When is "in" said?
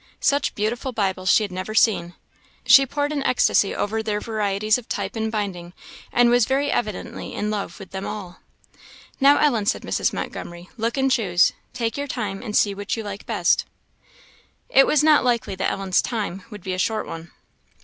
3.11-3.21, 7.35-7.51